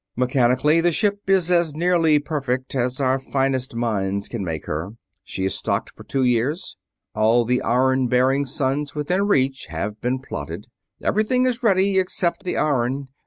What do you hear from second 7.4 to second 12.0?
the iron bearing suns within reach have been plotted. Everything is ready